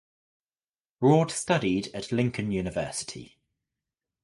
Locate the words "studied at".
1.29-2.11